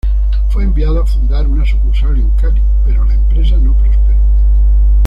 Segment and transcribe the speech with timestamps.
[0.49, 4.17] Fue enviado a fundar una sucursal en Cali pero la empresa no prosperó.